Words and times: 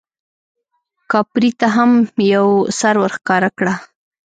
کاپري 1.11 1.51
ته 1.59 1.67
هم 1.75 1.91
یو 2.33 2.47
سر 2.79 2.95
ورښکاره 2.99 3.49
کړه. 3.57 3.73